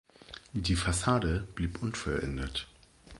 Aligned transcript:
Die 0.53 0.75
Fassade 0.75 1.47
blieb 1.53 1.83
unvollendet. 1.83 2.65